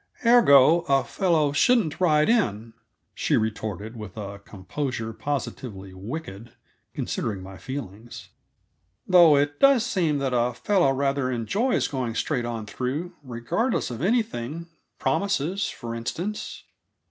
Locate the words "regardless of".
13.21-14.01